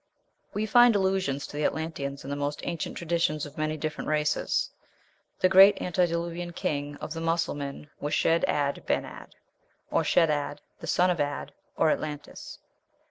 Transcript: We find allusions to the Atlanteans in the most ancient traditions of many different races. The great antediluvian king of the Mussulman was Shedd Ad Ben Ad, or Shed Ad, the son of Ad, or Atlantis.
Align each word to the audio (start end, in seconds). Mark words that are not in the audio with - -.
We 0.51 0.65
find 0.65 0.95
allusions 0.95 1.45
to 1.45 1.57
the 1.57 1.63
Atlanteans 1.65 2.23
in 2.23 2.31
the 2.31 2.35
most 2.35 2.61
ancient 2.63 2.97
traditions 2.97 3.45
of 3.45 3.55
many 3.55 3.77
different 3.77 4.07
races. 4.07 4.67
The 5.41 5.47
great 5.47 5.79
antediluvian 5.79 6.53
king 6.53 6.95
of 6.95 7.13
the 7.13 7.21
Mussulman 7.21 7.87
was 7.99 8.15
Shedd 8.15 8.43
Ad 8.45 8.81
Ben 8.87 9.05
Ad, 9.05 9.35
or 9.91 10.03
Shed 10.03 10.31
Ad, 10.31 10.59
the 10.79 10.87
son 10.87 11.11
of 11.11 11.19
Ad, 11.19 11.51
or 11.77 11.91
Atlantis. 11.91 12.57